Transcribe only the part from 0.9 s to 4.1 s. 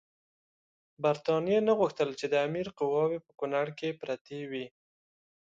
برټانیې نه غوښتل چې د امیر قواوې په کونړ کې